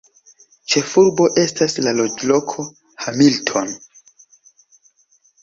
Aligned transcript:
Ĉefurbo 0.73 1.27
estas 1.41 1.75
la 1.87 1.93
loĝloko 1.99 2.67
Hamilton. 3.05 3.71